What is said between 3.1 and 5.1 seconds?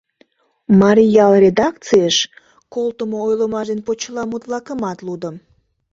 ойлымаш ден почеламут-влакымат